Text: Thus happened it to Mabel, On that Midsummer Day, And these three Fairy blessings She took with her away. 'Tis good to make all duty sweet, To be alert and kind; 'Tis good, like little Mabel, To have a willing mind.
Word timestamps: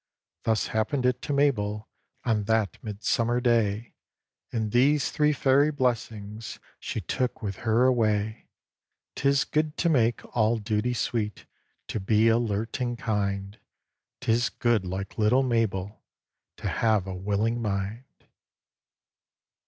Thus 0.45 0.65
happened 0.73 1.05
it 1.05 1.21
to 1.21 1.31
Mabel, 1.31 1.87
On 2.23 2.45
that 2.45 2.83
Midsummer 2.83 3.39
Day, 3.39 3.93
And 4.51 4.71
these 4.71 5.11
three 5.11 5.31
Fairy 5.31 5.69
blessings 5.69 6.57
She 6.79 6.99
took 7.01 7.43
with 7.43 7.57
her 7.57 7.85
away. 7.85 8.47
'Tis 9.13 9.43
good 9.43 9.77
to 9.77 9.89
make 9.89 10.25
all 10.35 10.57
duty 10.57 10.95
sweet, 10.95 11.45
To 11.89 11.99
be 11.99 12.29
alert 12.29 12.81
and 12.81 12.97
kind; 12.97 13.59
'Tis 14.21 14.49
good, 14.49 14.87
like 14.87 15.19
little 15.19 15.43
Mabel, 15.43 16.01
To 16.57 16.67
have 16.67 17.05
a 17.05 17.13
willing 17.13 17.61
mind. 17.61 18.05